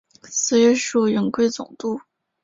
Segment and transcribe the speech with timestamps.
[0.31, 2.01] 随署云贵总督。